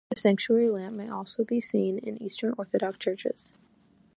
[0.09, 3.53] The sanctuary lamp may also be seen in Eastern Orthodox Churches.